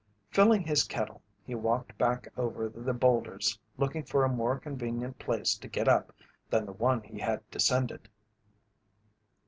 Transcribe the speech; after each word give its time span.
Filling 0.31 0.63
his 0.63 0.83
kettle 0.83 1.21
he 1.45 1.53
walked 1.53 1.95
back 1.99 2.27
over 2.35 2.69
the 2.69 2.91
boulders 2.91 3.59
looking 3.77 4.01
for 4.03 4.23
a 4.25 4.29
more 4.29 4.57
convenient 4.57 5.19
place 5.19 5.55
to 5.55 5.67
get 5.67 5.87
up 5.87 6.11
than 6.49 6.65
the 6.65 6.73
one 6.73 7.03
he 7.03 7.19
had 7.19 7.47
descended. 7.51 8.09